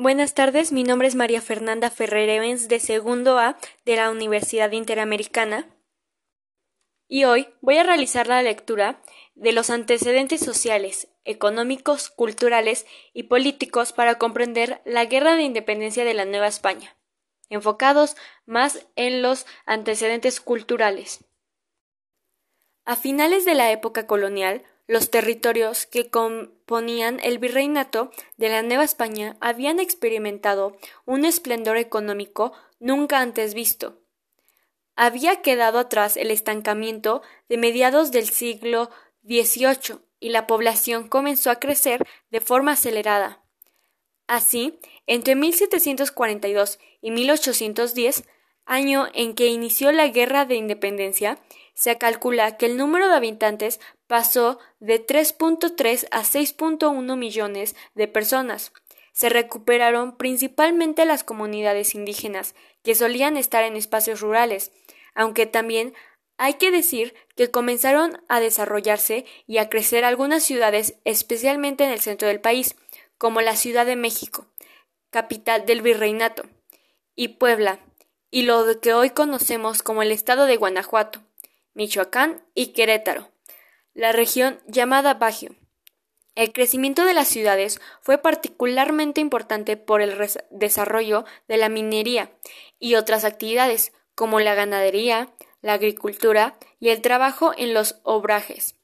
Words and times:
Buenas 0.00 0.32
tardes, 0.32 0.72
mi 0.72 0.82
nombre 0.82 1.08
es 1.08 1.14
María 1.14 1.42
Fernanda 1.42 1.90
Ferrer 1.90 2.30
Evans 2.30 2.68
de 2.68 2.80
segundo 2.80 3.38
A 3.38 3.58
de 3.84 3.96
la 3.96 4.10
Universidad 4.10 4.72
Interamericana 4.72 5.68
y 7.06 7.24
hoy 7.24 7.48
voy 7.60 7.76
a 7.76 7.82
realizar 7.82 8.26
la 8.26 8.40
lectura 8.40 9.02
de 9.34 9.52
los 9.52 9.68
antecedentes 9.68 10.40
sociales, 10.40 11.08
económicos, 11.26 12.08
culturales 12.08 12.86
y 13.12 13.24
políticos 13.24 13.92
para 13.92 14.14
comprender 14.14 14.80
la 14.86 15.04
Guerra 15.04 15.36
de 15.36 15.42
Independencia 15.42 16.06
de 16.06 16.14
la 16.14 16.24
Nueva 16.24 16.46
España, 16.46 16.96
enfocados 17.50 18.16
más 18.46 18.86
en 18.96 19.20
los 19.20 19.44
antecedentes 19.66 20.40
culturales. 20.40 21.26
A 22.86 22.96
finales 22.96 23.44
de 23.44 23.54
la 23.54 23.70
época 23.70 24.06
colonial, 24.06 24.62
los 24.90 25.08
territorios 25.08 25.86
que 25.86 26.10
componían 26.10 27.20
el 27.22 27.38
virreinato 27.38 28.10
de 28.38 28.48
la 28.48 28.62
Nueva 28.62 28.82
España 28.82 29.36
habían 29.40 29.78
experimentado 29.78 30.76
un 31.06 31.24
esplendor 31.24 31.76
económico 31.76 32.52
nunca 32.80 33.20
antes 33.20 33.54
visto. 33.54 34.00
Había 34.96 35.42
quedado 35.42 35.78
atrás 35.78 36.16
el 36.16 36.32
estancamiento 36.32 37.22
de 37.48 37.56
mediados 37.56 38.10
del 38.10 38.28
siglo 38.30 38.90
XVIII 39.22 40.00
y 40.18 40.30
la 40.30 40.48
población 40.48 41.06
comenzó 41.06 41.52
a 41.52 41.60
crecer 41.60 42.04
de 42.32 42.40
forma 42.40 42.72
acelerada. 42.72 43.44
Así, 44.26 44.80
entre 45.06 45.36
1742 45.36 46.80
y 47.00 47.12
1810, 47.12 48.24
año 48.64 49.06
en 49.14 49.34
que 49.34 49.46
inició 49.46 49.92
la 49.92 50.08
Guerra 50.08 50.46
de 50.46 50.56
Independencia, 50.56 51.38
se 51.80 51.96
calcula 51.96 52.58
que 52.58 52.66
el 52.66 52.76
número 52.76 53.08
de 53.08 53.14
habitantes 53.14 53.80
pasó 54.06 54.58
de 54.80 55.02
3.3 55.06 56.08
a 56.10 56.24
6.1 56.24 57.16
millones 57.16 57.74
de 57.94 58.06
personas. 58.06 58.74
Se 59.14 59.30
recuperaron 59.30 60.18
principalmente 60.18 61.06
las 61.06 61.24
comunidades 61.24 61.94
indígenas, 61.94 62.54
que 62.82 62.94
solían 62.94 63.38
estar 63.38 63.64
en 63.64 63.76
espacios 63.76 64.20
rurales, 64.20 64.72
aunque 65.14 65.46
también 65.46 65.94
hay 66.36 66.54
que 66.54 66.70
decir 66.70 67.14
que 67.34 67.50
comenzaron 67.50 68.22
a 68.28 68.40
desarrollarse 68.40 69.24
y 69.46 69.56
a 69.56 69.70
crecer 69.70 70.04
algunas 70.04 70.42
ciudades, 70.42 70.96
especialmente 71.06 71.84
en 71.84 71.92
el 71.92 72.00
centro 72.00 72.28
del 72.28 72.42
país, 72.42 72.76
como 73.16 73.40
la 73.40 73.56
Ciudad 73.56 73.86
de 73.86 73.96
México, 73.96 74.44
capital 75.08 75.64
del 75.64 75.80
virreinato, 75.80 76.42
y 77.16 77.28
Puebla, 77.28 77.80
y 78.30 78.42
lo 78.42 78.66
que 78.82 78.92
hoy 78.92 79.08
conocemos 79.08 79.82
como 79.82 80.02
el 80.02 80.12
estado 80.12 80.44
de 80.44 80.58
Guanajuato. 80.58 81.22
Michoacán 81.74 82.44
y 82.54 82.72
Querétaro, 82.72 83.30
la 83.94 84.12
región 84.12 84.60
llamada 84.66 85.14
Bajío. 85.14 85.50
El 86.34 86.52
crecimiento 86.52 87.04
de 87.04 87.14
las 87.14 87.28
ciudades 87.28 87.80
fue 88.00 88.18
particularmente 88.18 89.20
importante 89.20 89.76
por 89.76 90.00
el 90.00 90.16
desarrollo 90.50 91.24
de 91.48 91.58
la 91.58 91.68
minería 91.68 92.32
y 92.78 92.94
otras 92.94 93.24
actividades 93.24 93.92
como 94.14 94.40
la 94.40 94.54
ganadería, 94.54 95.28
la 95.60 95.74
agricultura 95.74 96.56
y 96.78 96.88
el 96.88 97.02
trabajo 97.02 97.52
en 97.56 97.74
los 97.74 98.00
obrajes. 98.02 98.76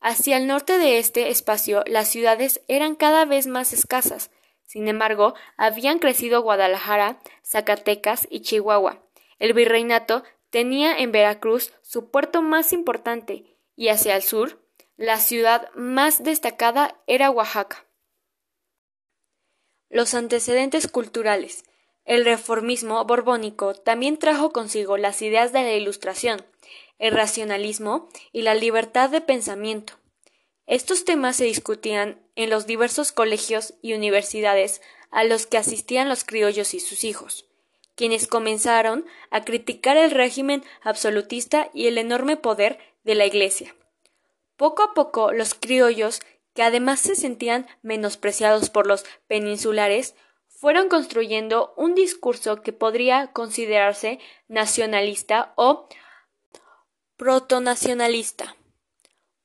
Hacia 0.00 0.36
el 0.36 0.46
norte 0.46 0.78
de 0.78 0.98
este 0.98 1.30
espacio 1.30 1.82
las 1.86 2.08
ciudades 2.08 2.60
eran 2.68 2.94
cada 2.94 3.24
vez 3.24 3.46
más 3.46 3.72
escasas. 3.72 4.30
Sin 4.66 4.88
embargo, 4.88 5.34
habían 5.56 5.98
crecido 5.98 6.42
Guadalajara, 6.42 7.20
Zacatecas 7.42 8.26
y 8.28 8.40
Chihuahua. 8.40 9.02
El 9.38 9.52
virreinato 9.52 10.24
tenía 10.54 10.96
en 10.96 11.10
Veracruz 11.10 11.72
su 11.82 12.12
puerto 12.12 12.40
más 12.40 12.72
importante 12.72 13.58
y 13.74 13.88
hacia 13.88 14.14
el 14.14 14.22
sur, 14.22 14.64
la 14.96 15.18
ciudad 15.18 15.68
más 15.74 16.22
destacada 16.22 17.02
era 17.08 17.28
Oaxaca. 17.28 17.84
Los 19.90 20.14
antecedentes 20.14 20.86
culturales. 20.86 21.64
El 22.04 22.24
reformismo 22.24 23.04
borbónico 23.04 23.74
también 23.74 24.16
trajo 24.16 24.52
consigo 24.52 24.96
las 24.96 25.22
ideas 25.22 25.52
de 25.52 25.64
la 25.64 25.72
Ilustración, 25.72 26.46
el 27.00 27.14
racionalismo 27.14 28.08
y 28.30 28.42
la 28.42 28.54
libertad 28.54 29.10
de 29.10 29.20
pensamiento. 29.20 29.94
Estos 30.66 31.04
temas 31.04 31.34
se 31.34 31.46
discutían 31.46 32.24
en 32.36 32.48
los 32.48 32.64
diversos 32.64 33.10
colegios 33.10 33.74
y 33.82 33.94
universidades 33.94 34.82
a 35.10 35.24
los 35.24 35.48
que 35.48 35.58
asistían 35.58 36.08
los 36.08 36.22
criollos 36.22 36.74
y 36.74 36.78
sus 36.78 37.02
hijos 37.02 37.44
quienes 37.94 38.26
comenzaron 38.26 39.06
a 39.30 39.44
criticar 39.44 39.96
el 39.96 40.10
régimen 40.10 40.64
absolutista 40.82 41.70
y 41.72 41.86
el 41.86 41.98
enorme 41.98 42.36
poder 42.36 42.78
de 43.04 43.14
la 43.14 43.26
Iglesia. 43.26 43.74
Poco 44.56 44.82
a 44.82 44.94
poco 44.94 45.32
los 45.32 45.54
criollos, 45.54 46.20
que 46.54 46.62
además 46.62 47.00
se 47.00 47.16
sentían 47.16 47.66
menospreciados 47.82 48.70
por 48.70 48.86
los 48.86 49.04
peninsulares, 49.26 50.14
fueron 50.48 50.88
construyendo 50.88 51.74
un 51.76 51.94
discurso 51.94 52.62
que 52.62 52.72
podría 52.72 53.32
considerarse 53.32 54.18
nacionalista 54.48 55.52
o 55.56 55.88
protonacionalista. 57.16 58.56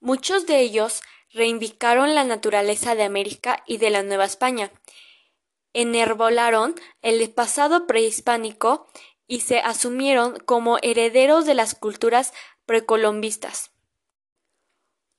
Muchos 0.00 0.46
de 0.46 0.60
ellos 0.60 1.02
reivindicaron 1.32 2.14
la 2.14 2.24
naturaleza 2.24 2.94
de 2.94 3.02
América 3.02 3.62
y 3.66 3.78
de 3.78 3.90
la 3.90 4.02
Nueva 4.02 4.24
España, 4.24 4.70
enervolaron 5.72 6.74
el 7.02 7.30
pasado 7.32 7.86
prehispánico 7.86 8.86
y 9.26 9.40
se 9.40 9.58
asumieron 9.58 10.38
como 10.38 10.78
herederos 10.82 11.46
de 11.46 11.54
las 11.54 11.74
culturas 11.74 12.32
precolombistas. 12.66 13.72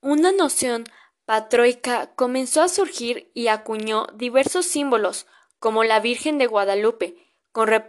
Una 0.02 0.32
noción 0.32 0.86
patroica 1.26 2.14
comenzó 2.16 2.62
a 2.62 2.70
surgir 2.70 3.30
y 3.34 3.48
acuñó 3.48 4.08
diversos 4.16 4.66
símbolos, 4.66 5.28
como 5.60 5.84
la 5.84 6.00
Virgen 6.00 6.38
de 6.38 6.48
Guadalupe, 6.48 7.18
que 7.54 7.84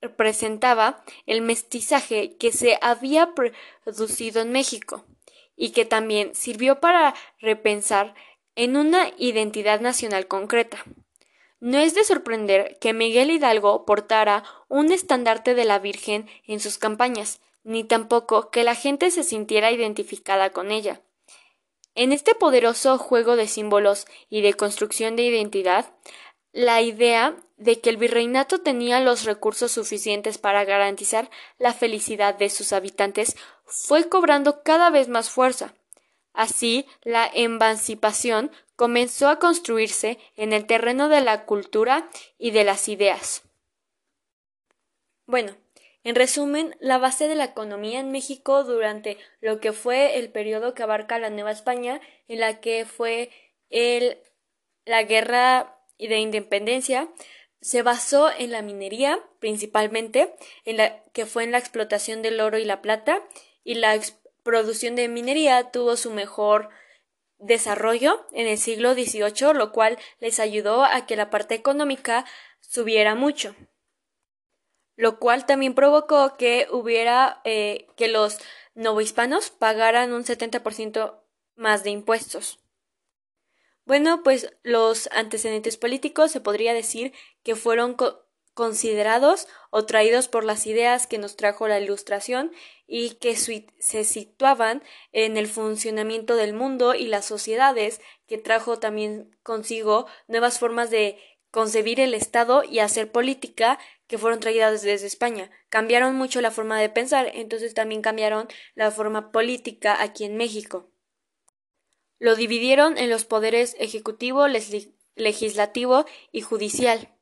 representaba 0.00 1.04
el 1.26 1.42
mestizaje 1.42 2.36
que 2.36 2.50
se 2.50 2.78
había 2.80 3.34
producido 3.34 4.40
en 4.40 4.52
México, 4.52 5.04
y 5.56 5.70
que 5.70 5.84
también 5.84 6.34
sirvió 6.34 6.80
para 6.80 7.14
repensar 7.38 8.14
en 8.56 8.76
una 8.76 9.10
identidad 9.18 9.80
nacional 9.80 10.26
concreta. 10.26 10.84
No 11.64 11.78
es 11.78 11.94
de 11.94 12.04
sorprender 12.04 12.76
que 12.78 12.92
Miguel 12.92 13.30
Hidalgo 13.30 13.86
portara 13.86 14.44
un 14.68 14.92
estandarte 14.92 15.54
de 15.54 15.64
la 15.64 15.78
Virgen 15.78 16.28
en 16.46 16.60
sus 16.60 16.76
campañas, 16.76 17.40
ni 17.62 17.84
tampoco 17.84 18.50
que 18.50 18.64
la 18.64 18.74
gente 18.74 19.10
se 19.10 19.24
sintiera 19.24 19.72
identificada 19.72 20.50
con 20.50 20.70
ella. 20.70 21.00
En 21.94 22.12
este 22.12 22.34
poderoso 22.34 22.98
juego 22.98 23.34
de 23.36 23.48
símbolos 23.48 24.04
y 24.28 24.42
de 24.42 24.52
construcción 24.52 25.16
de 25.16 25.22
identidad, 25.22 25.86
la 26.52 26.82
idea 26.82 27.34
de 27.56 27.80
que 27.80 27.88
el 27.88 27.96
virreinato 27.96 28.60
tenía 28.60 29.00
los 29.00 29.24
recursos 29.24 29.72
suficientes 29.72 30.36
para 30.36 30.66
garantizar 30.66 31.30
la 31.56 31.72
felicidad 31.72 32.34
de 32.34 32.50
sus 32.50 32.74
habitantes 32.74 33.38
fue 33.64 34.10
cobrando 34.10 34.62
cada 34.62 34.90
vez 34.90 35.08
más 35.08 35.30
fuerza. 35.30 35.72
Así, 36.34 36.84
la 37.04 37.30
emancipación 37.32 38.50
comenzó 38.76 39.28
a 39.28 39.38
construirse 39.38 40.18
en 40.36 40.52
el 40.52 40.66
terreno 40.66 41.08
de 41.08 41.20
la 41.20 41.44
cultura 41.44 42.08
y 42.38 42.50
de 42.50 42.64
las 42.64 42.88
ideas. 42.88 43.42
Bueno, 45.26 45.56
en 46.02 46.14
resumen, 46.14 46.76
la 46.80 46.98
base 46.98 47.28
de 47.28 47.34
la 47.34 47.44
economía 47.44 47.98
en 47.98 48.12
México 48.12 48.62
durante 48.62 49.16
lo 49.40 49.58
que 49.58 49.72
fue 49.72 50.18
el 50.18 50.30
periodo 50.30 50.74
que 50.74 50.82
abarca 50.82 51.18
la 51.18 51.30
Nueva 51.30 51.50
España, 51.50 52.00
en 52.28 52.40
la 52.40 52.60
que 52.60 52.84
fue 52.84 53.30
el, 53.70 54.18
la 54.84 55.02
guerra 55.02 55.78
de 55.98 56.18
independencia, 56.18 57.08
se 57.62 57.80
basó 57.80 58.30
en 58.30 58.50
la 58.50 58.60
minería, 58.60 59.18
principalmente, 59.38 60.34
en 60.66 60.76
la 60.76 61.02
que 61.14 61.24
fue 61.24 61.44
en 61.44 61.52
la 61.52 61.58
explotación 61.58 62.20
del 62.20 62.40
oro 62.40 62.58
y 62.58 62.66
la 62.66 62.82
plata, 62.82 63.22
y 63.64 63.74
la 63.76 63.98
producción 64.42 64.96
de 64.96 65.08
minería 65.08 65.70
tuvo 65.70 65.96
su 65.96 66.10
mejor 66.10 66.68
desarrollo 67.38 68.26
en 68.32 68.46
el 68.46 68.58
siglo 68.58 68.94
XVIII, 68.94 69.54
lo 69.54 69.72
cual 69.72 69.98
les 70.20 70.40
ayudó 70.40 70.84
a 70.84 71.06
que 71.06 71.16
la 71.16 71.30
parte 71.30 71.54
económica 71.54 72.24
subiera 72.60 73.14
mucho, 73.14 73.54
lo 74.96 75.18
cual 75.18 75.46
también 75.46 75.74
provocó 75.74 76.36
que 76.36 76.66
hubiera 76.70 77.40
eh, 77.44 77.86
que 77.96 78.08
los 78.08 78.38
novohispanos 78.74 79.50
pagaran 79.50 80.12
un 80.12 80.24
70% 80.24 81.20
más 81.56 81.84
de 81.84 81.90
impuestos. 81.90 82.58
Bueno, 83.84 84.22
pues 84.22 84.50
los 84.62 85.08
antecedentes 85.12 85.76
políticos 85.76 86.30
se 86.30 86.40
podría 86.40 86.72
decir 86.72 87.12
que 87.42 87.54
fueron 87.54 87.96
considerados 88.54 89.48
o 89.70 89.84
traídos 89.84 90.28
por 90.28 90.44
las 90.44 90.66
ideas 90.66 91.06
que 91.06 91.18
nos 91.18 91.36
trajo 91.36 91.68
la 91.68 91.80
Ilustración 91.80 92.52
y 92.86 93.16
que 93.16 93.36
se 93.36 94.04
situaban 94.04 94.82
en 95.12 95.36
el 95.36 95.48
funcionamiento 95.48 96.36
del 96.36 96.54
mundo 96.54 96.94
y 96.94 97.08
las 97.08 97.24
sociedades, 97.24 98.00
que 98.26 98.38
trajo 98.38 98.78
también 98.78 99.36
consigo 99.42 100.06
nuevas 100.28 100.58
formas 100.58 100.90
de 100.90 101.18
concebir 101.50 102.00
el 102.00 102.14
Estado 102.14 102.64
y 102.64 102.78
hacer 102.78 103.12
política 103.12 103.78
que 104.06 104.18
fueron 104.18 104.40
traídas 104.40 104.82
desde 104.82 105.06
España. 105.06 105.50
Cambiaron 105.68 106.16
mucho 106.16 106.40
la 106.40 106.50
forma 106.50 106.80
de 106.80 106.88
pensar, 106.88 107.30
entonces 107.34 107.74
también 107.74 108.02
cambiaron 108.02 108.48
la 108.74 108.90
forma 108.90 109.32
política 109.32 110.00
aquí 110.02 110.24
en 110.24 110.36
México. 110.36 110.90
Lo 112.18 112.36
dividieron 112.36 112.98
en 112.98 113.10
los 113.10 113.24
poderes 113.24 113.76
ejecutivo, 113.78 114.46
legislativo 115.16 116.06
y 116.32 116.40
judicial. 116.40 117.13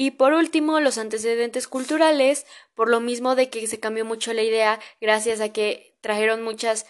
Y 0.00 0.12
por 0.12 0.32
último, 0.32 0.78
los 0.78 0.96
antecedentes 0.96 1.66
culturales, 1.66 2.46
por 2.76 2.88
lo 2.88 3.00
mismo 3.00 3.34
de 3.34 3.50
que 3.50 3.66
se 3.66 3.80
cambió 3.80 4.04
mucho 4.04 4.32
la 4.32 4.44
idea 4.44 4.78
gracias 5.00 5.40
a 5.40 5.52
que 5.52 5.96
trajeron 6.00 6.44
muchas 6.44 6.86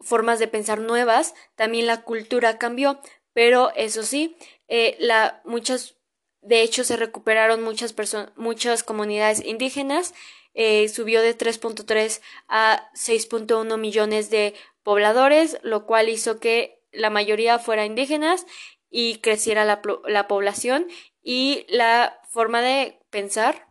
formas 0.00 0.38
de 0.38 0.46
pensar 0.46 0.78
nuevas, 0.78 1.32
también 1.54 1.86
la 1.86 2.02
cultura 2.02 2.58
cambió, 2.58 3.00
pero 3.32 3.72
eso 3.74 4.02
sí, 4.02 4.36
eh, 4.68 4.98
la, 5.00 5.40
muchas, 5.46 5.96
de 6.42 6.60
hecho 6.60 6.84
se 6.84 6.98
recuperaron 6.98 7.62
muchas 7.62 7.94
muchas 8.36 8.82
comunidades 8.82 9.42
indígenas, 9.42 10.12
eh, 10.52 10.90
subió 10.90 11.22
de 11.22 11.34
3.3 11.34 12.20
a 12.48 12.90
6.1 12.92 13.78
millones 13.78 14.28
de 14.28 14.52
pobladores, 14.82 15.58
lo 15.62 15.86
cual 15.86 16.10
hizo 16.10 16.38
que 16.38 16.82
la 16.92 17.08
mayoría 17.08 17.58
fuera 17.58 17.86
indígenas 17.86 18.44
y 18.90 19.20
creciera 19.20 19.64
la, 19.64 19.80
la 20.06 20.28
población 20.28 20.86
y 21.28 21.66
la 21.68 22.20
forma 22.28 22.62
de 22.62 23.00
pensar 23.10 23.66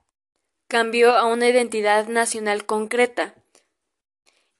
cambió 0.67 1.15
a 1.15 1.25
una 1.25 1.47
identidad 1.47 2.09
nacional 2.09 2.65
concreta. 2.65 3.33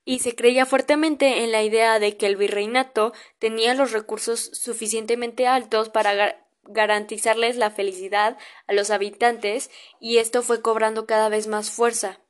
Y 0.06 0.19
se 0.19 0.33
creía 0.33 0.65
fuertemente 0.65 1.44
en 1.44 1.51
la 1.51 1.62
idea 1.62 2.00
de 2.00 2.15
que 2.15 2.25
el 2.25 2.38
virreinato 2.38 3.12
tenía 3.38 3.74
los 3.74 3.92
recursos 3.92 4.50
suficientemente 4.53 5.45
altos 5.45 5.89
para 5.89 6.42
garantizarles 6.63 7.57
la 7.57 7.69
felicidad 7.69 8.38
a 8.65 8.71
los 8.71 8.92
habitantes 8.92 9.69
y 10.00 10.19
esto 10.19 10.42
fue 10.42 10.62
cobrando 10.62 11.06
cada 11.06 11.27
vez 11.27 11.47
más 11.47 11.71
fuerza. 11.71 12.21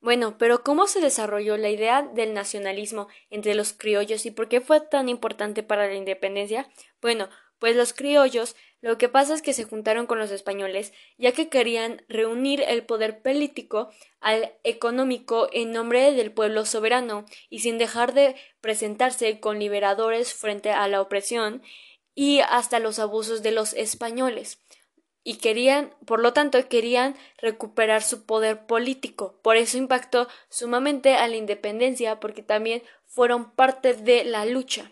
Bueno, 0.00 0.38
pero 0.38 0.62
¿cómo 0.62 0.86
se 0.86 1.00
desarrolló 1.00 1.56
la 1.56 1.70
idea 1.70 2.02
del 2.02 2.34
nacionalismo 2.34 3.08
entre 3.30 3.56
los 3.56 3.72
criollos 3.72 4.26
y 4.26 4.30
por 4.30 4.48
qué 4.48 4.60
fue 4.60 4.80
tan 4.80 5.08
importante 5.08 5.64
para 5.64 5.88
la 5.88 5.94
independencia? 5.94 6.70
Bueno, 7.02 7.28
pues 7.60 7.76
los 7.76 7.92
criollos 7.92 8.56
lo 8.82 8.96
que 8.96 9.10
pasa 9.10 9.34
es 9.34 9.42
que 9.42 9.52
se 9.52 9.64
juntaron 9.64 10.06
con 10.06 10.18
los 10.18 10.30
españoles, 10.30 10.94
ya 11.18 11.32
que 11.32 11.50
querían 11.50 12.02
reunir 12.08 12.64
el 12.66 12.82
poder 12.82 13.20
político 13.20 13.90
al 14.20 14.54
económico 14.64 15.48
en 15.52 15.72
nombre 15.72 16.12
del 16.12 16.32
pueblo 16.32 16.64
soberano 16.64 17.26
y 17.50 17.58
sin 17.58 17.76
dejar 17.76 18.14
de 18.14 18.36
presentarse 18.62 19.38
con 19.38 19.58
liberadores 19.58 20.32
frente 20.32 20.70
a 20.70 20.88
la 20.88 21.02
opresión 21.02 21.62
y 22.14 22.40
hasta 22.40 22.78
los 22.78 22.98
abusos 22.98 23.42
de 23.42 23.50
los 23.50 23.74
españoles. 23.74 24.58
Y 25.22 25.34
querían, 25.36 25.94
por 26.06 26.20
lo 26.20 26.32
tanto, 26.32 26.66
querían 26.68 27.14
recuperar 27.36 28.02
su 28.02 28.24
poder 28.24 28.64
político. 28.64 29.38
Por 29.42 29.58
eso 29.58 29.76
impactó 29.76 30.26
sumamente 30.48 31.14
a 31.14 31.28
la 31.28 31.36
independencia, 31.36 32.18
porque 32.18 32.42
también 32.42 32.82
fueron 33.04 33.50
parte 33.50 33.92
de 33.92 34.24
la 34.24 34.46
lucha. 34.46 34.90